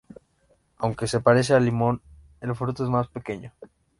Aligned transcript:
Aunque 0.79 1.05
se 1.05 1.19
parece 1.19 1.53
al 1.53 1.63
limón, 1.65 2.01
el 2.39 2.55
fruto 2.55 2.83
es 2.83 2.89
más 2.89 3.07
pequeño. 3.07 3.51